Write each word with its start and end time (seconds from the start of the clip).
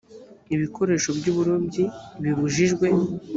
ibikoresho 0.55 1.09
by 1.17 1.25
uburobyi 1.31 1.83
bibujijwe 2.21 2.87